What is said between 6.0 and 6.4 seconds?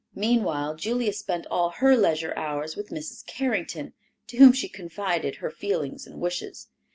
and